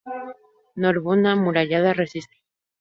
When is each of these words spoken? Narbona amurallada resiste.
Narbona 0.85 1.33
amurallada 1.35 1.95
resiste. 2.03 2.37